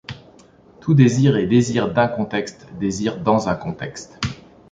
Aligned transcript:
Tout 0.79 0.95
désir 0.95 1.37
est 1.37 1.45
désir 1.45 1.93
d'un 1.93 2.07
contexte, 2.07 2.65
désir 2.79 3.19
dans 3.19 3.49
un 3.49 3.55
contexte. 3.55 4.19